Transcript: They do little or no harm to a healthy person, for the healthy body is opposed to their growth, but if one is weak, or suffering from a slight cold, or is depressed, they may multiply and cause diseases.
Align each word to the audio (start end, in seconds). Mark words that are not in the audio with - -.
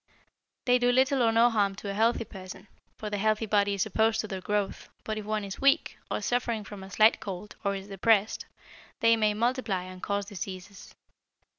They 0.65 0.79
do 0.79 0.91
little 0.91 1.21
or 1.21 1.31
no 1.31 1.51
harm 1.51 1.75
to 1.75 1.91
a 1.91 1.93
healthy 1.93 2.23
person, 2.25 2.67
for 2.97 3.11
the 3.11 3.19
healthy 3.19 3.45
body 3.45 3.75
is 3.75 3.85
opposed 3.85 4.19
to 4.21 4.27
their 4.27 4.41
growth, 4.41 4.89
but 5.03 5.19
if 5.19 5.25
one 5.25 5.43
is 5.43 5.61
weak, 5.61 5.95
or 6.09 6.21
suffering 6.21 6.63
from 6.63 6.81
a 6.81 6.89
slight 6.89 7.19
cold, 7.19 7.55
or 7.63 7.75
is 7.75 7.87
depressed, 7.89 8.47
they 9.01 9.15
may 9.15 9.35
multiply 9.35 9.83
and 9.83 10.01
cause 10.01 10.25
diseases. 10.25 10.95